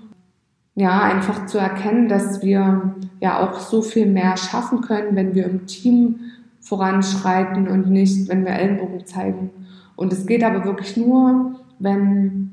ja, 0.81 1.03
einfach 1.03 1.47
zu 1.47 1.59
erkennen, 1.59 2.09
dass 2.09 2.43
wir 2.43 2.95
ja 3.21 3.41
auch 3.41 3.61
so 3.61 3.83
viel 3.83 4.07
mehr 4.07 4.37
schaffen 4.37 4.81
können, 4.81 5.17
wenn 5.17 5.35
wir 5.35 5.45
im 5.45 5.67
Team 5.67 6.21
voranschreiten 6.61 7.69
und 7.69 7.91
nicht, 7.91 8.29
wenn 8.29 8.45
wir 8.45 8.53
Ellenbogen 8.53 9.07
zeigen. 9.07 9.51
Und 9.97 10.13
es 10.13 10.27
geht 10.27 10.45
aber 10.45 10.65
wirklich 10.65 10.97
nur, 10.97 11.57
wenn 11.79 12.53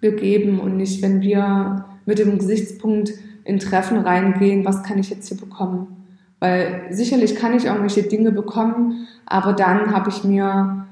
wir 0.00 0.16
geben 0.16 0.60
und 0.60 0.76
nicht, 0.76 1.02
wenn 1.02 1.20
wir 1.20 1.86
mit 2.04 2.18
dem 2.18 2.38
Gesichtspunkt 2.38 3.12
in 3.44 3.58
Treffen 3.58 3.98
reingehen, 3.98 4.64
was 4.64 4.82
kann 4.82 4.98
ich 4.98 5.10
jetzt 5.10 5.28
hier 5.28 5.36
bekommen? 5.36 6.04
Weil 6.38 6.86
sicherlich 6.90 7.34
kann 7.34 7.54
ich 7.54 7.64
irgendwelche 7.64 8.02
Dinge 8.02 8.30
bekommen, 8.30 9.06
aber 9.24 9.52
dann 9.52 9.92
habe 9.92 10.10
ich 10.10 10.22
mir 10.22 10.86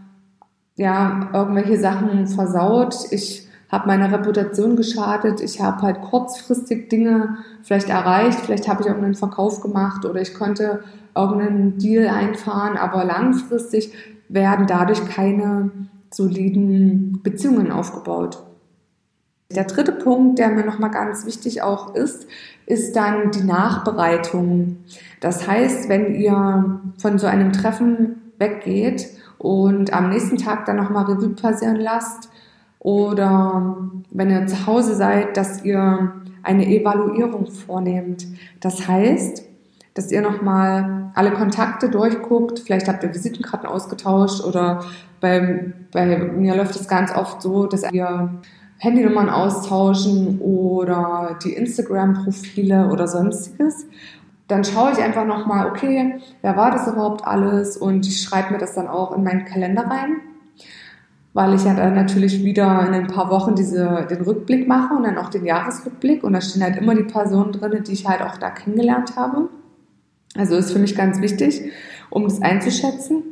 ja 0.77 1.31
irgendwelche 1.33 1.79
Sachen 1.79 2.27
versaut. 2.27 2.97
Ich 3.11 3.47
habe 3.75 3.89
meiner 3.89 4.11
Reputation 4.13 4.77
geschadet, 4.77 5.41
ich 5.41 5.61
habe 5.61 5.83
halt 5.83 6.01
kurzfristig 6.01 6.89
Dinge 6.89 7.39
vielleicht 7.63 7.91
erreicht, 7.91 8.39
vielleicht 8.41 8.69
habe 8.69 8.83
ich 8.83 8.87
irgendeinen 8.87 9.17
Verkauf 9.17 9.61
gemacht 9.61 10.05
oder 10.05 10.21
ich 10.21 10.33
konnte 10.33 10.85
irgendeinen 11.15 11.77
Deal 11.79 12.09
einfahren, 12.09 12.77
aber 12.77 13.05
langfristig 13.05 13.93
werden 14.29 14.67
dadurch 14.67 15.05
keine 15.07 15.71
soliden 16.11 17.21
Beziehungen 17.23 17.73
aufgebaut. 17.73 18.45
Der 19.51 19.65
dritte 19.65 19.93
Punkt, 19.93 20.39
der 20.39 20.49
mir 20.49 20.65
nochmal 20.65 20.91
ganz 20.91 21.27
wichtig 21.27 21.63
auch 21.63 21.95
ist, 21.95 22.27
ist 22.67 22.95
dann 22.97 23.31
die 23.33 23.45
Nachbereitung. 23.45 24.79
Das 25.21 25.47
heißt, 25.47 25.89
wenn 25.89 26.15
ihr 26.15 26.81
von 26.99 27.19
so 27.19 27.27
einem 27.27 27.53
Treffen 27.53 28.33
weggeht 28.39 29.09
und 29.39 29.93
am 29.93 30.11
nächsten 30.11 30.39
Tag 30.39 30.65
dann 30.65 30.77
nochmal 30.77 31.05
Revue 31.05 31.31
passieren 31.31 31.77
lasst, 31.77 32.31
oder 32.85 33.79
wenn 34.11 34.31
ihr 34.31 34.47
zu 34.47 34.67
Hause 34.67 34.95
seid, 34.95 35.39
dass 35.39 35.65
ihr 35.65 36.13
eine 36.43 36.67
Evaluierung 36.67 37.47
vornehmt. 37.47 38.27
Das 38.61 38.87
heißt, 38.87 39.43
dass 39.95 40.13
ihr 40.13 40.21
nochmal 40.21 41.11
alle 41.15 41.33
Kontakte 41.33 41.89
durchguckt. 41.89 42.61
Vielleicht 42.61 42.87
habt 42.87 43.03
ihr 43.03 43.15
Visitenkarten 43.15 43.67
ausgetauscht 43.67 44.45
oder 44.45 44.85
bei, 45.21 45.73
bei 45.93 46.19
mir 46.19 46.55
läuft 46.55 46.77
es 46.77 46.87
ganz 46.87 47.11
oft 47.17 47.41
so, 47.41 47.67
dass 47.67 47.91
wir 47.91 48.35
Handynummern 48.77 49.31
austauschen 49.31 50.41
oder 50.41 51.39
die 51.43 51.55
Instagram-Profile 51.55 52.91
oder 52.93 53.09
sonstiges. 53.09 53.87
Dann 54.47 54.63
schaue 54.63 54.93
ich 54.93 54.99
einfach 54.99 55.25
nochmal, 55.25 55.69
okay, 55.69 56.21
wer 56.43 56.55
war 56.55 56.71
das 56.71 56.87
überhaupt 56.87 57.27
alles 57.27 57.79
und 57.79 58.07
ich 58.07 58.21
schreibe 58.21 58.53
mir 58.53 58.59
das 58.59 58.75
dann 58.75 58.89
auch 58.89 59.17
in 59.17 59.25
meinen 59.25 59.47
Kalender 59.47 59.87
rein 59.87 60.21
weil 61.35 61.55
ich 61.55 61.65
ja 61.65 61.75
dann 61.75 61.95
natürlich 61.95 62.45
wieder 62.45 62.87
in 62.87 62.95
ein 62.95 63.09
paar 63.09 63.29
Wochen 63.29 63.57
diese, 63.57 64.07
den 64.09 64.23
Rückblick 64.23 64.67
mache 64.69 64.95
und 64.95 65.03
dann 65.03 65.19
auch 65.19 65.29
den 65.29 65.45
Jahresrückblick 65.45 66.23
und 66.23 66.33
da 66.33 66.41
stehen 66.41 66.63
halt 66.63 66.77
immer 66.77 66.95
die 66.95 67.03
Personen 67.03 67.53
drin, 67.53 67.83
die 67.85 67.93
ich 67.93 68.09
halt 68.09 68.23
auch 68.23 68.39
da 68.39 68.51
kennengelernt 68.51 69.17
habe. 69.17 69.49
Also 70.37 70.57
ist 70.57 70.73
für 70.73 70.79
mich 70.79 70.97
ganz 70.97 71.21
wichtig, 71.21 71.73
um 72.11 72.25
das 72.25 72.41
einzuschätzen. 72.41 73.23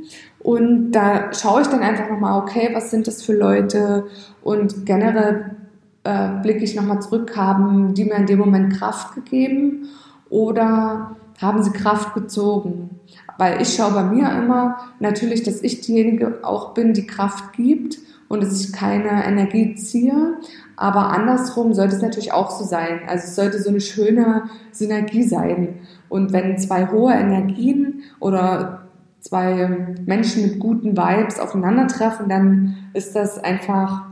Und 0.41 0.93
da 0.93 1.33
schaue 1.33 1.63
ich 1.63 1.69
dann 1.69 1.83
einfach 1.83 2.11
nochmal, 2.11 2.43
okay, 2.43 2.71
was 2.73 2.91
sind 2.91 3.07
das 3.07 3.23
für 3.23 3.35
Leute 3.35 4.07
und 4.43 4.85
generell 4.85 5.57
äh, 6.03 6.29
blicke 6.43 6.65
ich 6.65 6.75
nochmal 6.75 7.01
zurück, 7.01 7.37
haben 7.37 7.95
die 7.95 8.05
mir 8.05 8.17
in 8.17 8.27
dem 8.27 8.41
Moment 8.41 8.77
Kraft 8.77 9.15
gegeben 9.15 9.89
oder 10.29 11.17
haben 11.41 11.63
sie 11.63 11.71
Kraft 11.71 12.15
gezogen? 12.15 12.99
Weil 13.39 13.61
ich 13.63 13.75
schaue 13.75 13.93
bei 13.93 14.05
mir 14.05 14.31
immer 14.31 14.79
natürlich, 15.01 15.43
dass 15.43 15.63
ich 15.63 15.81
diejenige 15.81 16.41
auch 16.43 16.75
bin, 16.75 16.93
die 16.93 17.07
Kraft 17.07 17.53
gibt 17.55 17.99
und 18.29 18.43
dass 18.43 18.61
ich 18.61 18.73
keine 18.73 19.25
Energie 19.25 19.75
ziehe. 19.75 20.39
Aber 20.77 21.11
andersrum 21.11 21.75
sollte 21.75 21.97
es 21.97 22.03
natürlich 22.03 22.33
auch 22.33 22.51
so 22.51 22.65
sein. 22.65 23.01
Also 23.07 23.25
es 23.25 23.35
sollte 23.35 23.61
so 23.61 23.71
eine 23.71 23.81
schöne 23.81 24.45
Synergie 24.71 25.23
sein. 25.23 25.81
Und 26.09 26.33
wenn 26.33 26.59
zwei 26.59 26.87
hohe 26.89 27.13
Energien 27.13 28.03
oder 28.21 28.87
zwei 29.21 29.97
Menschen 30.05 30.43
mit 30.43 30.59
guten 30.59 30.97
Vibes 30.97 31.39
aufeinandertreffen, 31.39 32.29
dann 32.29 32.77
ist 32.95 33.15
das 33.15 33.39
einfach 33.39 34.07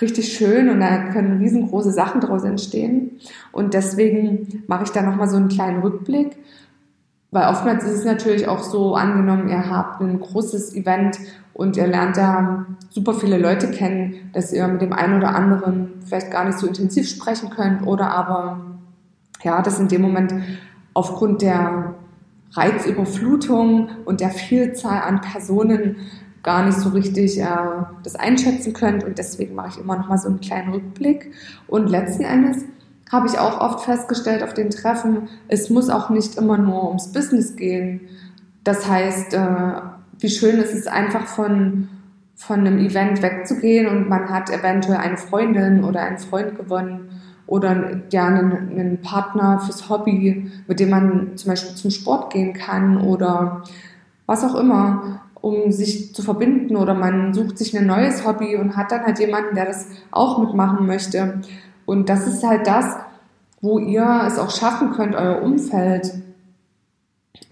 richtig 0.00 0.32
schön 0.32 0.68
und 0.68 0.80
da 0.80 1.08
können 1.10 1.38
riesengroße 1.38 1.90
Sachen 1.90 2.20
daraus 2.20 2.44
entstehen. 2.44 3.18
Und 3.52 3.74
deswegen 3.74 4.62
mache 4.68 4.84
ich 4.84 4.90
da 4.90 5.02
nochmal 5.02 5.28
so 5.28 5.36
einen 5.36 5.48
kleinen 5.48 5.80
Rückblick. 5.80 6.36
Weil 7.30 7.48
oftmals 7.48 7.84
ist 7.84 7.98
es 7.98 8.04
natürlich 8.04 8.48
auch 8.48 8.62
so 8.62 8.94
angenommen, 8.94 9.48
ihr 9.48 9.68
habt 9.68 10.00
ein 10.00 10.18
großes 10.18 10.74
Event 10.74 11.18
und 11.52 11.76
ihr 11.76 11.86
lernt 11.86 12.16
da 12.16 12.66
super 12.88 13.14
viele 13.14 13.36
Leute 13.36 13.70
kennen, 13.70 14.30
dass 14.32 14.52
ihr 14.52 14.66
mit 14.66 14.80
dem 14.80 14.92
einen 14.92 15.18
oder 15.18 15.34
anderen 15.34 15.92
vielleicht 16.06 16.30
gar 16.30 16.44
nicht 16.44 16.58
so 16.58 16.66
intensiv 16.66 17.08
sprechen 17.08 17.50
könnt 17.50 17.86
oder 17.86 18.10
aber 18.10 18.60
ja, 19.42 19.60
dass 19.60 19.78
in 19.78 19.88
dem 19.88 20.02
Moment 20.02 20.32
aufgrund 20.94 21.42
der 21.42 21.94
Reizüberflutung 22.52 23.90
und 24.04 24.20
der 24.20 24.30
Vielzahl 24.30 25.02
an 25.02 25.20
Personen 25.20 25.96
gar 26.42 26.64
nicht 26.64 26.78
so 26.78 26.90
richtig 26.90 27.40
äh, 27.40 27.46
das 28.02 28.16
einschätzen 28.16 28.72
könnt. 28.72 29.04
Und 29.04 29.18
deswegen 29.18 29.54
mache 29.54 29.68
ich 29.68 29.78
immer 29.78 29.96
noch 29.96 30.08
mal 30.08 30.18
so 30.18 30.28
einen 30.28 30.40
kleinen 30.40 30.72
Rückblick. 30.72 31.32
Und 31.66 31.88
letzten 31.88 32.22
Endes 32.22 32.64
habe 33.10 33.26
ich 33.26 33.38
auch 33.38 33.60
oft 33.60 33.84
festgestellt 33.84 34.42
auf 34.42 34.54
den 34.54 34.70
Treffen, 34.70 35.28
es 35.48 35.70
muss 35.70 35.90
auch 35.90 36.10
nicht 36.10 36.36
immer 36.36 36.58
nur 36.58 36.88
ums 36.88 37.12
Business 37.12 37.56
gehen. 37.56 38.00
Das 38.64 38.88
heißt, 38.88 39.34
äh, 39.34 39.80
wie 40.18 40.28
schön 40.28 40.56
ist 40.58 40.74
es 40.74 40.86
einfach 40.86 41.26
von, 41.26 41.88
von 42.34 42.60
einem 42.60 42.78
Event 42.78 43.22
wegzugehen 43.22 43.86
und 43.86 44.08
man 44.08 44.28
hat 44.28 44.50
eventuell 44.50 44.98
eine 44.98 45.16
Freundin 45.16 45.84
oder 45.84 46.02
einen 46.02 46.18
Freund 46.18 46.56
gewonnen 46.56 47.08
oder 47.46 48.02
ja, 48.10 48.26
einen, 48.26 48.52
einen 48.52 49.00
Partner 49.00 49.60
fürs 49.60 49.88
Hobby, 49.88 50.50
mit 50.66 50.80
dem 50.80 50.90
man 50.90 51.36
zum 51.36 51.50
Beispiel 51.50 51.76
zum 51.76 51.90
Sport 51.90 52.32
gehen 52.32 52.52
kann 52.52 53.00
oder 53.00 53.62
was 54.26 54.44
auch 54.44 54.54
immer 54.54 55.22
um 55.40 55.70
sich 55.70 56.14
zu 56.14 56.22
verbinden 56.22 56.76
oder 56.76 56.94
man 56.94 57.32
sucht 57.32 57.58
sich 57.58 57.76
ein 57.76 57.86
neues 57.86 58.26
Hobby 58.26 58.56
und 58.56 58.76
hat 58.76 58.92
dann 58.92 59.04
halt 59.04 59.18
jemanden, 59.18 59.54
der 59.54 59.66
das 59.66 59.86
auch 60.10 60.38
mitmachen 60.38 60.86
möchte. 60.86 61.40
Und 61.88 62.10
das 62.10 62.26
ist 62.26 62.44
halt 62.44 62.66
das, 62.66 62.84
wo 63.62 63.78
ihr 63.78 64.24
es 64.26 64.38
auch 64.38 64.50
schaffen 64.50 64.92
könnt, 64.92 65.14
euer 65.14 65.40
Umfeld 65.40 66.12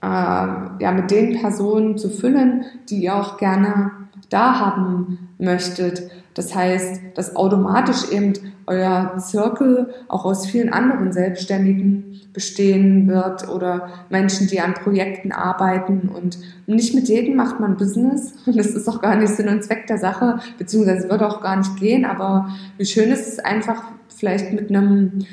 äh, 0.02 0.07
ja, 0.07 0.93
mit 0.95 1.11
den 1.11 1.40
Personen 1.40 1.97
zu 1.97 2.11
füllen, 2.11 2.66
die 2.90 3.05
ihr 3.05 3.16
auch 3.16 3.38
gerne 3.38 3.93
da 4.28 4.61
haben 4.61 5.31
möchtet. 5.38 6.11
Das 6.35 6.55
heißt, 6.55 7.00
dass 7.14 7.35
automatisch 7.35 8.11
eben 8.11 8.35
euer 8.66 9.16
Zirkel 9.16 9.95
auch 10.09 10.26
aus 10.26 10.45
vielen 10.45 10.71
anderen 10.71 11.14
Selbstständigen 11.14 12.21
bestehen 12.35 13.09
wird 13.09 13.49
oder 13.49 13.88
Menschen, 14.11 14.49
die 14.49 14.61
an 14.61 14.75
Projekten 14.75 15.33
arbeiten. 15.33 16.11
Und 16.14 16.37
nicht 16.66 16.95
mit 16.95 17.09
jedem 17.09 17.37
macht 17.37 17.59
man 17.59 17.78
Business. 17.78 18.35
Und 18.45 18.59
das 18.59 18.66
ist 18.66 18.87
auch 18.87 19.00
gar 19.00 19.16
nicht 19.16 19.35
Sinn 19.35 19.49
und 19.49 19.64
Zweck 19.64 19.87
der 19.87 19.97
Sache, 19.97 20.40
beziehungsweise 20.59 21.09
wird 21.09 21.23
auch 21.23 21.40
gar 21.40 21.57
nicht 21.57 21.75
gehen, 21.76 22.05
aber 22.05 22.50
wie 22.76 22.85
schön 22.85 23.11
ist 23.11 23.26
es 23.26 23.38
einfach 23.38 23.83
vielleicht 24.17 24.53
mit 24.53 24.71
einem 24.71 25.25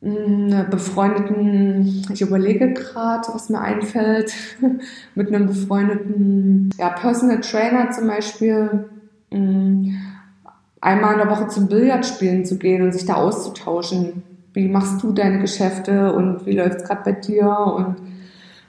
mm, 0.00 0.70
befreundeten, 0.70 2.04
ich 2.12 2.20
überlege 2.20 2.72
gerade, 2.72 3.28
was 3.32 3.48
mir 3.48 3.60
einfällt, 3.60 4.32
mit 5.14 5.28
einem 5.28 5.46
befreundeten 5.46 6.70
ja, 6.78 6.90
Personal 6.90 7.40
Trainer 7.40 7.90
zum 7.90 8.08
Beispiel, 8.08 8.88
mm, 9.30 9.90
einmal 10.80 11.14
in 11.14 11.18
der 11.18 11.30
Woche 11.30 11.48
zum 11.48 11.68
Billardspielen 11.68 12.44
zu 12.44 12.58
gehen 12.58 12.82
und 12.82 12.92
sich 12.92 13.04
da 13.04 13.14
auszutauschen. 13.14 14.22
Wie 14.54 14.68
machst 14.68 15.02
du 15.02 15.12
deine 15.12 15.40
Geschäfte 15.40 16.12
und 16.12 16.46
wie 16.46 16.56
läuft 16.56 16.78
es 16.78 16.84
gerade 16.84 17.02
bei 17.04 17.12
dir 17.12 17.48
und 17.48 17.96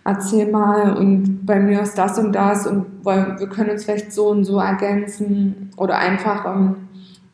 erzähl 0.05 0.51
mal 0.51 0.97
und 0.97 1.45
bei 1.45 1.59
mir 1.59 1.81
ist 1.81 1.97
das 1.97 2.17
und 2.17 2.33
das 2.33 2.67
und 2.67 3.05
wir 3.05 3.47
können 3.49 3.71
uns 3.71 3.85
vielleicht 3.85 4.11
so 4.11 4.29
und 4.29 4.43
so 4.43 4.59
ergänzen 4.59 5.71
oder 5.77 5.97
einfach 5.97 6.45
ähm, 6.45 6.75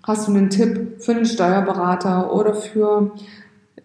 hast 0.05 0.27
du 0.27 0.31
einen 0.31 0.49
Tipp 0.49 1.01
für 1.01 1.13
einen 1.13 1.25
Steuerberater 1.25 2.33
oder 2.33 2.53
für 2.53 3.11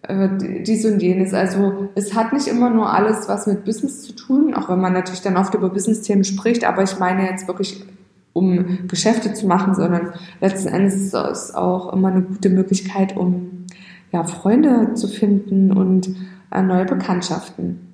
äh, 0.03 0.29
dies 0.63 0.85
und 0.85 1.01
jenes. 1.01 1.33
Also 1.33 1.89
es 1.95 2.13
hat 2.15 2.33
nicht 2.33 2.47
immer 2.47 2.69
nur 2.69 2.93
alles 2.93 3.27
was 3.27 3.47
mit 3.47 3.65
Business 3.65 4.03
zu 4.03 4.13
tun, 4.13 4.53
auch 4.53 4.69
wenn 4.69 4.79
man 4.79 4.93
natürlich 4.93 5.21
dann 5.21 5.37
oft 5.37 5.53
über 5.53 5.69
Business-Themen 5.69 6.23
spricht, 6.23 6.63
aber 6.63 6.83
ich 6.83 6.99
meine 6.99 7.29
jetzt 7.29 7.47
wirklich 7.47 7.85
um 8.33 8.87
Geschäfte 8.87 9.33
zu 9.33 9.45
machen, 9.45 9.75
sondern 9.75 10.13
letzten 10.39 10.69
Endes 10.69 10.95
ist 10.95 11.13
es 11.13 11.53
auch 11.53 11.91
immer 11.91 12.09
eine 12.09 12.21
gute 12.21 12.49
Möglichkeit, 12.49 13.17
um 13.17 13.65
ja, 14.13 14.23
Freunde 14.23 14.93
zu 14.93 15.07
finden 15.07 15.71
und 15.73 16.15
äh, 16.51 16.61
neue 16.61 16.85
Bekanntschaften. 16.85 17.90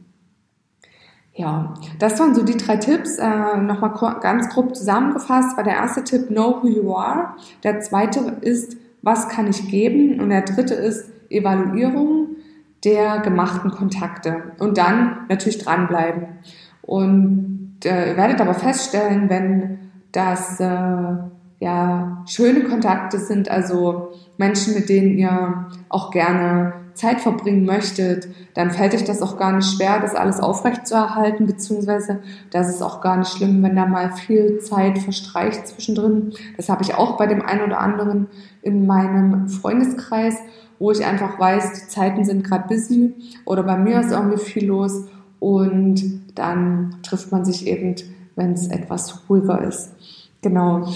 Ja, 1.37 1.75
das 1.99 2.19
waren 2.19 2.33
so 2.33 2.43
die 2.43 2.57
drei 2.57 2.77
Tipps. 2.77 3.19
Äh, 3.19 3.57
Nochmal 3.57 4.17
ganz 4.21 4.49
grob 4.49 4.75
zusammengefasst 4.75 5.55
war 5.55 5.63
der 5.63 5.75
erste 5.75 6.03
Tipp 6.03 6.29
Know 6.29 6.61
Who 6.61 6.67
You 6.67 6.95
Are. 6.95 7.35
Der 7.63 7.79
zweite 7.79 8.19
ist, 8.41 8.75
was 9.03 9.29
kann 9.29 9.47
ich 9.47 9.69
geben? 9.69 10.19
Und 10.19 10.29
der 10.29 10.41
dritte 10.41 10.73
ist 10.73 11.11
Evaluierung 11.29 12.37
der 12.83 13.19
gemachten 13.19 13.69
Kontakte. 13.69 14.51
Und 14.57 14.79
dann 14.79 15.25
natürlich 15.29 15.59
dranbleiben. 15.59 16.39
Und 16.81 17.79
äh, 17.85 18.09
ihr 18.11 18.17
werdet 18.17 18.41
aber 18.41 18.55
feststellen, 18.55 19.29
wenn 19.29 19.77
dass 20.11 20.59
äh, 20.59 21.13
ja 21.59 22.23
schöne 22.25 22.63
Kontakte 22.63 23.19
sind, 23.19 23.51
also 23.51 24.13
Menschen, 24.37 24.73
mit 24.73 24.89
denen 24.89 25.15
ihr 25.15 25.67
auch 25.89 26.09
gerne 26.09 26.73
Zeit 26.97 27.21
verbringen 27.21 27.65
möchtet, 27.65 28.27
dann 28.53 28.71
fällt 28.71 28.93
euch 28.93 29.03
das 29.03 29.21
auch 29.21 29.37
gar 29.37 29.53
nicht 29.53 29.69
schwer, 29.75 29.99
das 29.99 30.15
alles 30.15 30.39
aufrechtzuerhalten, 30.39 31.45
beziehungsweise 31.45 32.19
das 32.51 32.69
ist 32.69 32.81
auch 32.81 33.01
gar 33.01 33.17
nicht 33.17 33.31
schlimm, 33.31 33.63
wenn 33.63 33.75
da 33.75 33.85
mal 33.85 34.11
viel 34.11 34.59
Zeit 34.59 34.99
verstreicht 34.99 35.67
zwischendrin. 35.67 36.33
Das 36.57 36.69
habe 36.69 36.83
ich 36.83 36.95
auch 36.95 37.17
bei 37.17 37.27
dem 37.27 37.41
einen 37.41 37.61
oder 37.61 37.79
anderen 37.79 38.27
in 38.61 38.85
meinem 38.85 39.47
Freundeskreis, 39.47 40.35
wo 40.79 40.91
ich 40.91 41.05
einfach 41.05 41.39
weiß, 41.39 41.73
die 41.73 41.87
Zeiten 41.87 42.25
sind 42.25 42.43
gerade 42.43 42.67
busy 42.67 43.13
oder 43.45 43.63
bei 43.63 43.77
mir 43.77 44.01
ist 44.01 44.11
irgendwie 44.11 44.43
viel 44.43 44.67
los 44.67 45.05
und 45.39 46.21
dann 46.35 46.97
trifft 47.03 47.31
man 47.31 47.45
sich 47.45 47.67
eben 47.67 47.95
wenn 48.37 48.53
es 48.53 48.67
etwas 48.67 49.23
ruhiger 49.27 49.61
ist. 49.61 49.91
Genau. 50.41 50.87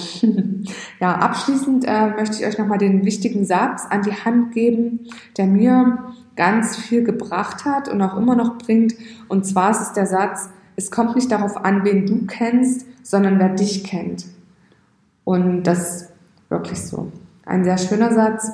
ja, 1.00 1.16
abschließend 1.16 1.86
äh, 1.88 2.12
möchte 2.12 2.38
ich 2.38 2.46
euch 2.46 2.58
nochmal 2.58 2.78
den 2.78 3.06
wichtigen 3.06 3.44
Satz 3.46 3.86
an 3.90 4.04
die 4.04 4.14
Hand 4.14 4.54
geben, 4.54 5.08
der 5.38 5.48
mir 5.48 6.14
ganz 6.36 6.78
viel 6.78 7.04
gebracht 7.04 7.66
hat 7.66 7.90
und 7.90 8.02
auch 8.02 8.18
immer 8.18 8.36
noch 8.36 8.58
bringt. 8.58 8.94
Und 9.28 9.46
zwar 9.46 9.72
ist 9.72 9.82
es 9.82 9.94
der 9.94 10.06
Satz, 10.06 10.50
es 10.76 10.92
kommt 10.92 11.16
nicht 11.16 11.32
darauf 11.32 11.58
an, 11.58 11.84
wen 11.84 12.06
du 12.06 12.26
kennst, 12.28 12.86
sondern 13.04 13.40
wer 13.40 13.50
dich 13.50 13.84
kennt. 13.84 14.26
Und 15.24 15.64
das 15.64 16.04
ist 16.04 16.14
wirklich 16.50 16.82
so. 16.82 17.12
Ein 17.46 17.64
sehr 17.64 17.78
schöner 17.78 18.14
Satz. 18.14 18.52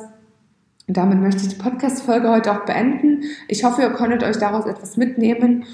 Und 0.88 0.96
damit 0.96 1.20
möchte 1.20 1.42
ich 1.42 1.50
die 1.50 1.62
Podcast-Folge 1.62 2.30
heute 2.30 2.52
auch 2.52 2.66
beenden. 2.66 3.24
Ich 3.50 3.64
hoffe, 3.64 3.82
ihr 3.82 3.90
konntet 3.90 4.24
euch 4.24 4.38
daraus 4.38 4.66
etwas 4.66 4.96
mitnehmen 4.96 5.66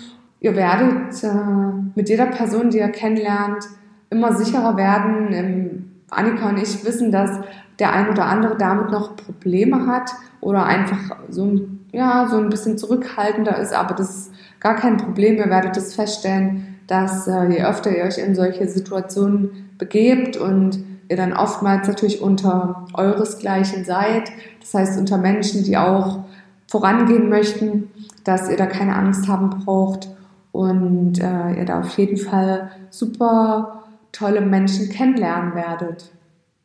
ihr 0.43 0.55
werdet 0.55 1.23
äh, 1.23 1.27
mit 1.95 2.09
jeder 2.09 2.27
Person, 2.27 2.69
die 2.69 2.77
ihr 2.77 2.89
kennenlernt, 2.89 3.65
immer 4.13 4.33
sicherer 4.33 4.77
werden. 4.77 5.33
Ähm, 5.33 5.91
Annika 6.09 6.49
und 6.49 6.57
ich 6.57 6.85
wissen, 6.85 7.11
dass 7.11 7.31
der 7.79 7.91
ein 7.91 8.09
oder 8.09 8.25
andere 8.25 8.55
damit 8.55 8.91
noch 8.91 9.15
Probleme 9.15 9.87
hat 9.87 10.11
oder 10.41 10.65
einfach 10.65 11.17
so 11.29 11.45
ein, 11.45 11.87
ja, 11.91 12.27
so 12.29 12.37
ein 12.37 12.49
bisschen 12.49 12.77
zurückhaltender 12.77 13.57
ist, 13.57 13.73
aber 13.73 13.95
das 13.95 14.15
ist 14.15 14.31
gar 14.59 14.75
kein 14.75 14.97
Problem. 14.97 15.37
Ihr 15.37 15.49
werdet 15.49 15.75
es 15.75 15.95
feststellen, 15.95 16.77
dass 16.87 17.27
äh, 17.27 17.47
je 17.47 17.63
öfter 17.63 17.95
ihr 17.95 18.03
euch 18.03 18.17
in 18.17 18.35
solche 18.35 18.67
Situationen 18.67 19.71
begebt 19.77 20.37
und 20.37 20.83
ihr 21.09 21.17
dann 21.17 21.33
oftmals 21.33 21.87
natürlich 21.87 22.21
unter 22.21 22.85
euresgleichen 22.93 23.83
seid, 23.85 24.31
das 24.59 24.73
heißt 24.73 24.99
unter 24.99 25.17
Menschen, 25.17 25.63
die 25.63 25.77
auch 25.77 26.19
vorangehen 26.67 27.29
möchten, 27.29 27.91
dass 28.23 28.49
ihr 28.49 28.57
da 28.57 28.65
keine 28.65 28.95
Angst 28.95 29.27
haben 29.27 29.49
braucht 29.49 30.09
und 30.51 31.19
äh, 31.19 31.53
ihr 31.57 31.65
da 31.65 31.81
auf 31.81 31.97
jeden 31.97 32.17
Fall 32.17 32.71
super 32.89 33.83
tolle 34.13 34.39
Menschen 34.39 34.89
kennenlernen 34.89 35.55
werdet. 35.55 36.13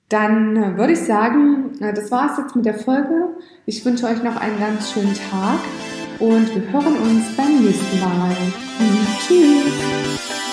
Dann 0.09 0.57
äh, 0.57 0.77
würde 0.79 0.93
ich 0.93 1.01
sagen, 1.01 1.73
äh, 1.81 1.93
das 1.93 2.13
war 2.13 2.31
es 2.31 2.39
jetzt 2.39 2.55
mit 2.55 2.65
der 2.65 2.75
Folge. 2.75 3.37
Ich 3.67 3.85
wünsche 3.85 4.07
euch 4.07 4.23
noch 4.23 4.37
einen 4.37 4.59
ganz 4.61 4.93
schönen 4.93 5.15
Tag 5.15 5.59
und 6.21 6.55
wir 6.55 6.73
hören 6.73 6.97
uns 6.97 7.37
beim 7.37 7.65
nächsten 7.65 8.01
Mal. 8.01 8.37
Tschüss. 9.27 10.48